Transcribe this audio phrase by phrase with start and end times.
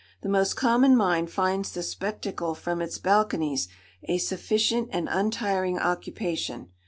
[0.21, 3.67] The most common mind finds the spectacle from its balconies
[4.05, 6.69] a sufficient and untiring occupation.